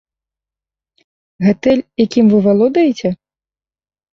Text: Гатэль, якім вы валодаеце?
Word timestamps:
Гатэль, 1.47 1.83
якім 2.05 2.25
вы 2.33 2.37
валодаеце? 2.49 3.09